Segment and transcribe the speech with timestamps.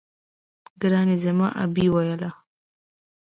[0.81, 2.29] ګراني زما ابۍ ويله